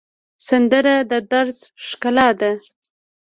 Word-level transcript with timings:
سندره 0.47 0.95
د 1.11 1.13
دَرد 1.31 1.59
ښکلا 1.87 2.29
ده 2.39 2.51